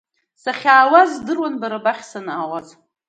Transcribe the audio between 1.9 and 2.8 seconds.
санаауаз.